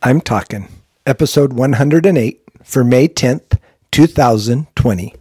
I'm 0.00 0.20
Talking, 0.20 0.68
episode 1.06 1.54
108 1.54 2.40
for 2.62 2.84
May 2.84 3.08
10th, 3.08 3.58
2020. 3.90 5.14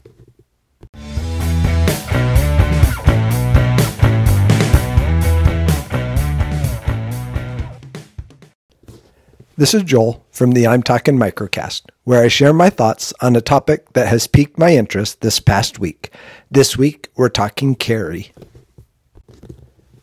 This 9.57 9.73
is 9.73 9.81
Joel 9.81 10.23
from 10.29 10.51
the 10.51 10.67
I'm 10.67 10.83
Talking 10.83 11.17
Microcast, 11.17 11.81
where 12.03 12.21
I 12.21 12.27
share 12.27 12.53
my 12.53 12.69
thoughts 12.69 13.11
on 13.19 13.35
a 13.35 13.41
topic 13.41 13.93
that 13.93 14.07
has 14.07 14.27
piqued 14.27 14.59
my 14.59 14.75
interest 14.75 15.21
this 15.21 15.39
past 15.39 15.79
week. 15.79 16.11
This 16.51 16.77
week, 16.77 17.09
we're 17.15 17.29
talking 17.29 17.73
carry. 17.73 18.31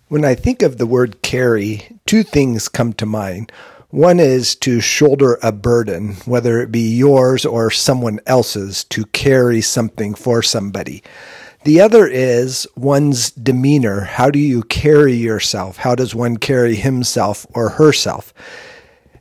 When 0.09 0.25
I 0.25 0.34
think 0.34 0.62
of 0.62 0.79
the 0.79 0.86
word 0.86 1.22
carry, 1.22 1.96
two 2.06 2.25
things 2.25 2.68
come 2.68 2.93
to 2.95 3.06
mind. 3.06 3.52
One 3.95 4.18
is 4.18 4.56
to 4.56 4.80
shoulder 4.80 5.38
a 5.40 5.52
burden, 5.52 6.14
whether 6.25 6.61
it 6.61 6.72
be 6.72 6.96
yours 6.96 7.46
or 7.46 7.71
someone 7.71 8.18
else's, 8.26 8.82
to 8.86 9.07
carry 9.07 9.61
something 9.61 10.16
for 10.16 10.43
somebody. 10.43 11.04
The 11.62 11.80
other 11.80 12.08
is 12.08 12.66
one's 12.75 13.30
demeanor. 13.30 14.00
How 14.00 14.30
do 14.30 14.40
you 14.40 14.64
carry 14.64 15.14
yourself? 15.14 15.76
How 15.76 15.94
does 15.94 16.12
one 16.12 16.38
carry 16.38 16.75
himself 16.75 17.46
or 17.54 17.68
herself? 17.68 18.35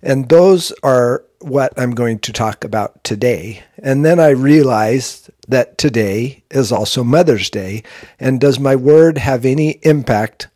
And 0.02 0.30
those 0.30 0.72
are 0.82 1.24
what 1.38 1.72
I'm 1.78 1.92
going 1.92 2.18
to 2.22 2.34
talk 2.34 2.64
about 2.64 3.04
today. 3.04 3.62
And 3.78 4.04
then 4.04 4.20
I 4.20 4.30
realized 4.30 5.30
that 5.50 5.78
today 5.78 6.44
is 6.50 6.72
also 6.72 7.04
Mother's 7.04 7.52
Day. 7.52 7.84
And 8.20 8.42
does 8.42 8.60
my 8.60 8.76
word 8.76 9.20
have 9.20 9.46
any 9.46 9.78
impact, 9.84 10.48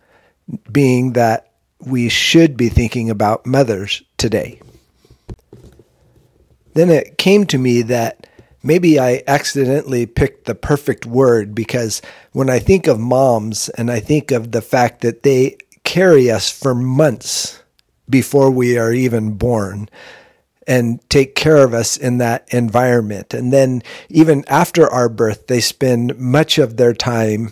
being 0.71 1.13
that 1.13 1.46
we 1.79 2.09
should 2.09 2.57
be 2.57 2.69
thinking 2.69 3.09
about 3.09 3.45
mothers 3.45 4.03
today. 4.17 4.59
Then 6.73 6.89
it 6.89 7.17
came 7.17 7.45
to 7.47 7.57
me 7.57 7.81
that 7.83 8.27
maybe 8.63 8.99
I 8.99 9.23
accidentally 9.27 10.05
picked 10.05 10.45
the 10.45 10.55
perfect 10.55 11.05
word 11.05 11.55
because 11.55 12.01
when 12.33 12.49
I 12.49 12.59
think 12.59 12.87
of 12.87 12.99
moms 12.99 13.69
and 13.69 13.89
I 13.89 13.99
think 13.99 14.31
of 14.31 14.51
the 14.51 14.61
fact 14.61 15.01
that 15.01 15.23
they 15.23 15.57
carry 15.83 16.29
us 16.29 16.51
for 16.51 16.75
months 16.75 17.61
before 18.09 18.51
we 18.51 18.77
are 18.77 18.93
even 18.93 19.33
born 19.33 19.89
and 20.67 20.99
take 21.09 21.33
care 21.33 21.63
of 21.63 21.73
us 21.73 21.95
in 21.95 22.17
that 22.17 22.45
environment. 22.53 23.33
And 23.33 23.53
then 23.53 23.81
even 24.09 24.43
after 24.47 24.87
our 24.89 25.07
birth, 25.07 25.47
they 25.47 25.61
spend 25.61 26.19
much 26.19 26.57
of 26.57 26.75
their 26.75 26.93
time 26.93 27.51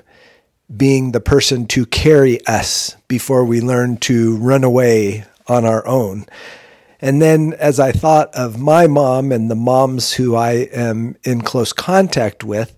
being 0.76 1.12
the 1.12 1.20
person 1.20 1.68
to 1.68 1.86
carry 1.86 2.46
us 2.48 2.96
before 3.08 3.46
we 3.46 3.62
learn 3.62 3.98
to 3.98 4.38
run 4.38 4.64
away 4.64 5.26
on 5.48 5.66
our 5.66 5.86
own. 5.88 6.26
And 7.02 7.22
then 7.22 7.54
as 7.60 7.80
I 7.80 7.92
thought 7.92 8.34
of 8.34 8.60
my 8.60 8.88
mom 8.88 9.32
and 9.32 9.52
the 9.52 9.56
moms 9.56 10.14
who 10.14 10.36
I 10.36 10.52
am 10.74 11.18
in 11.24 11.42
close 11.42 11.72
contact 11.72 12.44
with, 12.44 12.76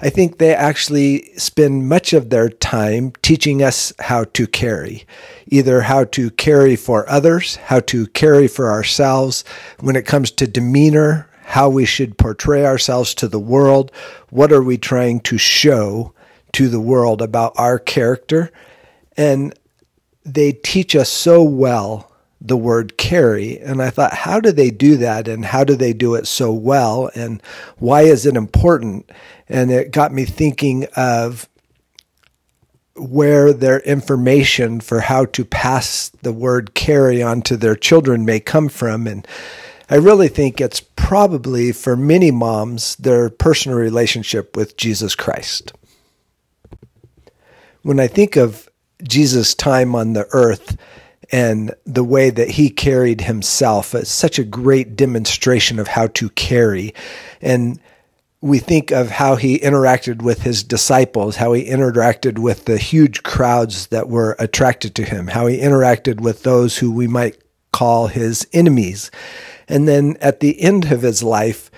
I 0.00 0.10
think 0.10 0.38
they 0.38 0.54
actually 0.54 1.32
spend 1.36 1.88
much 1.88 2.12
of 2.12 2.30
their 2.30 2.48
time 2.48 3.12
teaching 3.22 3.62
us 3.62 3.92
how 3.98 4.24
to 4.24 4.46
carry, 4.46 5.04
either 5.48 5.82
how 5.82 6.04
to 6.04 6.30
carry 6.30 6.76
for 6.76 7.08
others, 7.08 7.56
how 7.56 7.80
to 7.80 8.06
carry 8.08 8.48
for 8.48 8.70
ourselves 8.70 9.44
when 9.80 9.96
it 9.96 10.06
comes 10.06 10.30
to 10.32 10.46
demeanor, 10.46 11.28
how 11.44 11.68
we 11.68 11.84
should 11.84 12.18
portray 12.18 12.64
ourselves 12.64 13.14
to 13.14 13.26
the 13.26 13.40
world, 13.40 13.90
what 14.30 14.52
are 14.52 14.62
we 14.62 14.78
trying 14.78 15.18
to 15.20 15.38
show 15.38 16.12
to 16.52 16.68
the 16.68 16.80
world 16.80 17.22
about 17.22 17.52
our 17.56 17.78
character. 17.78 18.50
And 19.16 19.54
they 20.24 20.52
teach 20.52 20.94
us 20.94 21.08
so 21.08 21.42
well 21.42 22.12
the 22.40 22.56
word 22.56 22.96
carry. 22.96 23.58
And 23.58 23.82
I 23.82 23.90
thought, 23.90 24.12
how 24.12 24.40
do 24.40 24.52
they 24.52 24.70
do 24.70 24.96
that? 24.98 25.26
And 25.26 25.44
how 25.44 25.64
do 25.64 25.74
they 25.74 25.92
do 25.92 26.14
it 26.14 26.26
so 26.26 26.52
well? 26.52 27.10
And 27.14 27.42
why 27.78 28.02
is 28.02 28.26
it 28.26 28.36
important? 28.36 29.10
And 29.48 29.70
it 29.70 29.90
got 29.90 30.12
me 30.12 30.24
thinking 30.24 30.86
of 30.96 31.48
where 32.94 33.52
their 33.52 33.80
information 33.80 34.80
for 34.80 35.00
how 35.00 35.24
to 35.24 35.44
pass 35.44 36.10
the 36.22 36.32
word 36.32 36.74
carry 36.74 37.22
on 37.22 37.42
to 37.42 37.56
their 37.56 37.76
children 37.76 38.24
may 38.24 38.40
come 38.40 38.68
from. 38.68 39.06
And 39.06 39.26
I 39.90 39.96
really 39.96 40.28
think 40.28 40.60
it's 40.60 40.80
probably 40.80 41.72
for 41.72 41.96
many 41.96 42.30
moms 42.30 42.96
their 42.96 43.30
personal 43.30 43.78
relationship 43.78 44.56
with 44.56 44.76
Jesus 44.76 45.14
Christ 45.14 45.72
when 47.88 48.00
I 48.00 48.06
think 48.06 48.36
of 48.36 48.68
Jesus' 49.02 49.54
time 49.54 49.94
on 49.94 50.12
the 50.12 50.28
earth 50.32 50.76
and 51.32 51.74
the 51.86 52.04
way 52.04 52.28
that 52.28 52.50
he 52.50 52.68
carried 52.68 53.22
himself, 53.22 53.94
it's 53.94 54.10
such 54.10 54.38
a 54.38 54.44
great 54.44 54.94
demonstration 54.94 55.78
of 55.78 55.88
how 55.88 56.08
to 56.08 56.28
carry. 56.28 56.92
And 57.40 57.80
we 58.42 58.58
think 58.58 58.90
of 58.90 59.08
how 59.08 59.36
he 59.36 59.58
interacted 59.60 60.20
with 60.20 60.42
his 60.42 60.62
disciples, 60.62 61.36
how 61.36 61.54
he 61.54 61.64
interacted 61.64 62.38
with 62.38 62.66
the 62.66 62.76
huge 62.76 63.22
crowds 63.22 63.86
that 63.86 64.10
were 64.10 64.36
attracted 64.38 64.94
to 64.96 65.04
him, 65.04 65.28
how 65.28 65.46
he 65.46 65.56
interacted 65.56 66.20
with 66.20 66.42
those 66.42 66.76
who 66.76 66.92
we 66.92 67.06
might 67.06 67.38
call 67.72 68.08
his 68.08 68.46
enemies. 68.52 69.10
And 69.66 69.88
then 69.88 70.18
at 70.20 70.40
the 70.40 70.60
end 70.60 70.92
of 70.92 71.00
his 71.00 71.22
life, 71.22 71.70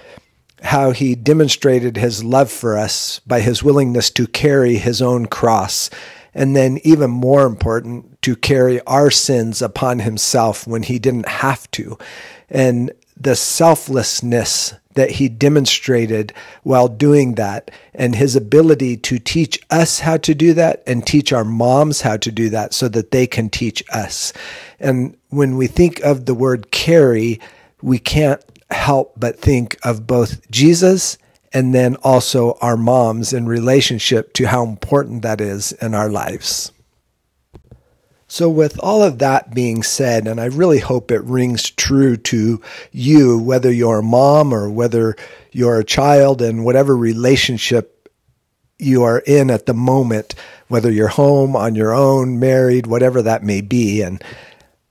how 0.62 0.90
he 0.90 1.14
demonstrated 1.14 1.96
his 1.96 2.22
love 2.22 2.50
for 2.50 2.76
us 2.76 3.20
by 3.20 3.40
his 3.40 3.62
willingness 3.62 4.10
to 4.10 4.26
carry 4.26 4.76
his 4.76 5.00
own 5.00 5.26
cross. 5.26 5.90
And 6.32 6.54
then, 6.54 6.78
even 6.84 7.10
more 7.10 7.44
important, 7.44 8.22
to 8.22 8.36
carry 8.36 8.80
our 8.82 9.10
sins 9.10 9.60
upon 9.60 10.00
himself 10.00 10.66
when 10.66 10.84
he 10.84 10.98
didn't 10.98 11.28
have 11.28 11.68
to. 11.72 11.98
And 12.48 12.92
the 13.16 13.34
selflessness 13.34 14.74
that 14.94 15.12
he 15.12 15.28
demonstrated 15.28 16.32
while 16.62 16.88
doing 16.88 17.34
that, 17.34 17.70
and 17.94 18.16
his 18.16 18.34
ability 18.34 18.96
to 18.96 19.18
teach 19.18 19.60
us 19.70 20.00
how 20.00 20.16
to 20.16 20.34
do 20.34 20.52
that 20.54 20.82
and 20.86 21.06
teach 21.06 21.32
our 21.32 21.44
moms 21.44 22.00
how 22.00 22.16
to 22.16 22.32
do 22.32 22.48
that 22.48 22.74
so 22.74 22.88
that 22.88 23.10
they 23.10 23.26
can 23.26 23.48
teach 23.48 23.82
us. 23.92 24.32
And 24.80 25.16
when 25.28 25.56
we 25.56 25.68
think 25.68 26.00
of 26.00 26.26
the 26.26 26.34
word 26.34 26.70
carry, 26.70 27.40
we 27.82 27.98
can't 27.98 28.42
help 28.70 29.14
but 29.16 29.38
think 29.38 29.78
of 29.84 30.06
both 30.06 30.48
Jesus 30.50 31.18
and 31.52 31.74
then 31.74 31.96
also 31.96 32.56
our 32.60 32.76
moms 32.76 33.32
in 33.32 33.46
relationship 33.46 34.32
to 34.34 34.46
how 34.46 34.64
important 34.64 35.22
that 35.22 35.40
is 35.40 35.72
in 35.72 35.94
our 35.94 36.08
lives. 36.08 36.72
So, 38.28 38.48
with 38.48 38.78
all 38.78 39.02
of 39.02 39.18
that 39.18 39.52
being 39.52 39.82
said, 39.82 40.28
and 40.28 40.40
I 40.40 40.44
really 40.44 40.78
hope 40.78 41.10
it 41.10 41.24
rings 41.24 41.68
true 41.68 42.16
to 42.16 42.62
you, 42.92 43.38
whether 43.40 43.72
you're 43.72 43.98
a 43.98 44.04
mom 44.04 44.54
or 44.54 44.70
whether 44.70 45.16
you're 45.50 45.80
a 45.80 45.84
child, 45.84 46.40
and 46.40 46.64
whatever 46.64 46.96
relationship 46.96 48.08
you 48.78 49.02
are 49.02 49.18
in 49.26 49.50
at 49.50 49.66
the 49.66 49.74
moment, 49.74 50.36
whether 50.68 50.92
you're 50.92 51.08
home, 51.08 51.56
on 51.56 51.74
your 51.74 51.92
own, 51.92 52.38
married, 52.38 52.86
whatever 52.86 53.20
that 53.20 53.42
may 53.42 53.60
be. 53.60 54.00
And 54.00 54.22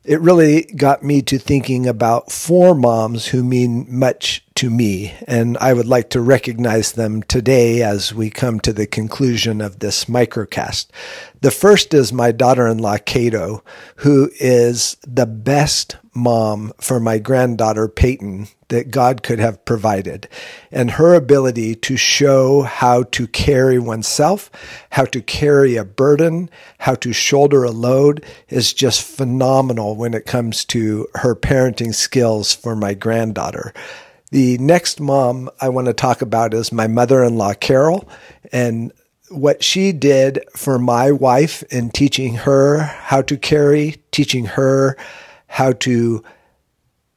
it 0.04 0.22
really 0.22 0.64
got 0.64 1.04
me 1.04 1.22
to 1.24 1.38
thinking 1.38 1.86
about 1.86 2.32
four 2.32 2.74
moms 2.74 3.28
who 3.28 3.44
mean 3.44 3.86
much 3.90 4.46
to 4.56 4.70
me, 4.70 5.14
and 5.28 5.58
I 5.58 5.74
would 5.74 5.88
like 5.88 6.10
to 6.12 6.22
recognize 6.22 6.94
them 6.94 7.22
today 7.24 7.82
as 7.82 8.14
we 8.14 8.30
come 8.30 8.60
to 8.62 8.74
the 8.74 8.88
conclusion 8.88 9.62
of 9.62 9.80
this 9.80 10.06
microcast. 10.06 10.88
The 11.42 11.52
first 11.52 11.94
is 11.94 12.14
my 12.14 12.32
daughter 12.32 12.68
in 12.68 12.78
law, 12.78 12.98
Cato, 12.98 13.64
who 13.98 14.32
is 14.40 14.98
the 15.06 15.26
best 15.26 15.98
mom 16.20 16.74
for 16.80 17.00
my 17.00 17.18
granddaughter, 17.18 17.88
Peyton, 17.88 18.48
that 18.68 18.92
God 18.92 19.24
could 19.24 19.40
have 19.40 19.66
provided. 19.66 20.28
And 20.72 20.92
her 20.92 21.16
ability 21.16 21.76
to 21.76 21.98
show 21.98 22.62
how 22.62 23.04
to 23.04 23.28
carry 23.28 23.80
oneself, 23.80 24.52
how 24.92 25.06
to 25.06 25.22
carry 25.22 25.76
a 25.76 25.84
burden, 25.84 26.50
how 26.80 26.96
to 26.96 27.14
shoulder 27.14 27.64
a 27.64 27.72
load 27.72 28.24
is 28.50 28.74
just 28.74 29.02
phenomenal 29.02 29.96
when 29.96 30.14
it 30.14 30.26
comes 30.26 30.66
to 30.66 31.08
her 31.16 31.36
parenting 31.36 31.96
skills 31.96 32.54
for 32.54 32.76
my 32.76 32.94
granddaughter. 32.94 33.74
The 34.32 34.60
next 34.60 35.00
mom 35.00 35.50
I 35.60 35.70
want 35.70 35.88
to 35.88 35.94
talk 35.94 36.22
about 36.22 36.54
is 36.54 36.72
my 36.72 36.86
mother 36.86 37.24
in 37.24 37.38
law, 37.38 37.54
Carol. 37.54 38.08
And 38.52 38.92
what 39.30 39.64
she 39.64 39.92
did 39.92 40.44
for 40.56 40.80
my 40.80 41.12
wife 41.12 41.64
in 41.72 41.90
teaching 41.90 42.36
her 42.36 42.80
how 42.80 43.22
to 43.24 43.38
carry, 43.38 44.02
teaching 44.12 44.46
her 44.46 44.98
how 45.50 45.74
to 45.74 46.24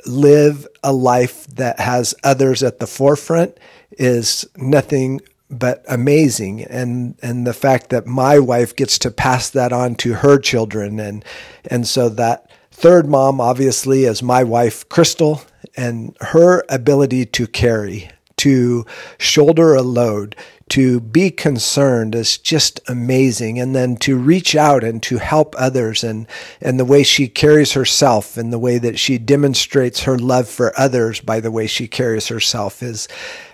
live 0.04 0.66
a 0.82 0.92
life 0.92 1.46
that 1.46 1.78
has 1.78 2.14
others 2.24 2.62
at 2.62 2.80
the 2.80 2.86
forefront 2.86 3.56
is 3.92 4.44
nothing 4.56 5.20
but 5.48 5.84
amazing. 5.86 6.64
And 6.64 7.14
and 7.22 7.46
the 7.46 7.52
fact 7.52 7.90
that 7.90 8.06
my 8.06 8.38
wife 8.38 8.74
gets 8.74 8.98
to 9.00 9.10
pass 9.10 9.50
that 9.50 9.72
on 9.72 9.94
to 9.96 10.14
her 10.14 10.38
children. 10.38 10.98
And 10.98 11.24
and 11.66 11.86
so 11.86 12.08
that 12.08 12.50
third 12.70 13.06
mom 13.06 13.40
obviously 13.40 14.04
is 14.04 14.22
my 14.22 14.42
wife 14.42 14.88
Crystal 14.88 15.42
and 15.76 16.16
her 16.20 16.64
ability 16.68 17.26
to 17.26 17.46
carry 17.46 18.10
to 18.42 18.84
shoulder 19.18 19.74
a 19.74 19.82
load, 19.82 20.34
to 20.70 20.98
be 20.98 21.30
concerned 21.30 22.12
is 22.14 22.38
just 22.38 22.80
amazing. 22.88 23.60
And 23.60 23.72
then 23.72 23.96
to 23.98 24.16
reach 24.16 24.56
out 24.56 24.82
and 24.82 25.00
to 25.04 25.18
help 25.18 25.54
others 25.56 26.02
and, 26.02 26.26
and 26.60 26.80
the 26.80 26.84
way 26.84 27.04
she 27.04 27.28
carries 27.28 27.72
herself 27.74 28.36
and 28.36 28.52
the 28.52 28.58
way 28.58 28.78
that 28.78 28.98
she 28.98 29.16
demonstrates 29.16 30.02
her 30.02 30.18
love 30.18 30.48
for 30.48 30.72
others 30.76 31.20
by 31.20 31.38
the 31.38 31.52
way 31.52 31.68
she 31.68 31.86
carries 31.86 32.26
herself 32.26 32.82
is 32.82 33.06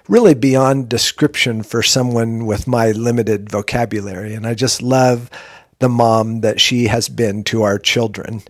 really 0.08 0.34
beyond 0.34 0.88
description 0.88 1.62
for 1.62 1.82
someone 1.82 2.46
with 2.46 2.66
my 2.66 2.92
limited 2.92 3.50
vocabulary. 3.50 4.32
And 4.32 4.46
I 4.46 4.54
just 4.54 4.80
love 4.80 5.28
the 5.80 5.90
mom 5.90 6.40
that 6.40 6.62
she 6.62 6.86
has 6.86 7.10
been 7.10 7.44
to 7.44 7.62
our 7.62 7.78
children. 7.78 8.42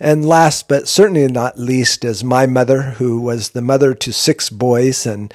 And 0.00 0.26
last 0.26 0.66
but 0.66 0.88
certainly 0.88 1.28
not 1.28 1.58
least 1.58 2.04
is 2.04 2.24
my 2.24 2.46
mother, 2.46 2.82
who 2.82 3.20
was 3.20 3.50
the 3.50 3.62
mother 3.62 3.94
to 3.94 4.12
six 4.12 4.50
boys. 4.50 5.06
And 5.06 5.32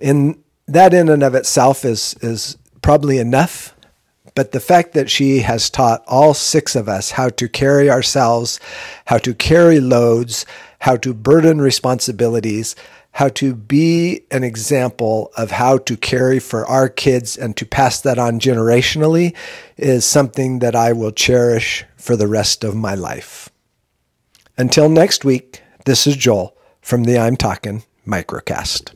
in 0.00 0.42
that 0.66 0.94
in 0.94 1.08
and 1.08 1.22
of 1.22 1.34
itself 1.34 1.84
is 1.84 2.14
is 2.20 2.56
probably 2.82 3.18
enough. 3.18 3.74
But 4.34 4.52
the 4.52 4.60
fact 4.60 4.92
that 4.92 5.10
she 5.10 5.40
has 5.40 5.68
taught 5.68 6.04
all 6.06 6.34
six 6.34 6.76
of 6.76 6.88
us 6.88 7.10
how 7.10 7.30
to 7.30 7.48
carry 7.48 7.90
ourselves, 7.90 8.60
how 9.06 9.18
to 9.18 9.34
carry 9.34 9.80
loads, 9.80 10.46
how 10.78 10.96
to 10.98 11.12
burden 11.12 11.60
responsibilities, 11.60 12.76
how 13.12 13.28
to 13.28 13.54
be 13.54 14.22
an 14.30 14.44
example 14.44 15.32
of 15.36 15.50
how 15.50 15.78
to 15.78 15.96
carry 15.96 16.38
for 16.38 16.64
our 16.66 16.88
kids 16.88 17.36
and 17.36 17.56
to 17.56 17.66
pass 17.66 18.00
that 18.02 18.18
on 18.18 18.38
generationally 18.38 19.34
is 19.76 20.04
something 20.04 20.60
that 20.60 20.76
I 20.76 20.92
will 20.92 21.12
cherish 21.12 21.84
for 21.96 22.16
the 22.16 22.28
rest 22.28 22.62
of 22.62 22.74
my 22.76 22.94
life. 22.94 23.50
Until 24.56 24.88
next 24.88 25.24
week, 25.24 25.60
this 25.86 26.06
is 26.06 26.16
Joel 26.16 26.56
from 26.80 27.04
the 27.04 27.18
I'm 27.18 27.36
Talking 27.36 27.82
Microcast. 28.06 28.92